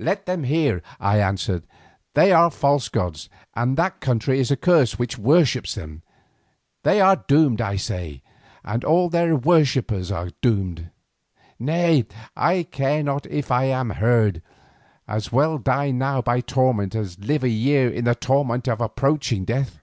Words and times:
"Let 0.00 0.26
them 0.26 0.42
hear," 0.42 0.82
I 0.98 1.20
answered. 1.20 1.62
"They 2.14 2.32
are 2.32 2.50
false 2.50 2.88
gods 2.88 3.28
and 3.54 3.76
that 3.76 4.00
country 4.00 4.40
is 4.40 4.50
accursed 4.50 4.98
which 4.98 5.16
worships 5.18 5.76
them. 5.76 6.02
They 6.82 7.00
are 7.00 7.22
doomed 7.28 7.60
I 7.60 7.76
say, 7.76 8.24
and 8.64 8.82
all 8.82 9.08
their 9.08 9.36
worshippers 9.36 10.10
are 10.10 10.30
doomed. 10.42 10.90
Nay, 11.60 12.06
I 12.34 12.64
care 12.64 13.04
not 13.04 13.24
if 13.26 13.52
I 13.52 13.66
am 13.66 13.90
heard—as 13.90 15.30
well 15.30 15.58
die 15.58 15.92
now 15.92 16.22
by 16.22 16.40
torment 16.40 16.96
as 16.96 17.16
live 17.16 17.44
a 17.44 17.48
year 17.48 17.88
in 17.88 18.02
the 18.04 18.16
torment 18.16 18.66
of 18.66 18.80
approaching 18.80 19.44
death. 19.44 19.78